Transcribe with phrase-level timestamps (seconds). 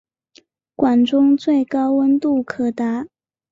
[0.75, 3.05] 管道中最高温度可达。